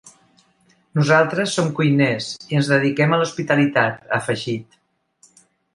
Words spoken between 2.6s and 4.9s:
ens dediquem a l’hospitalitat, ha afegit.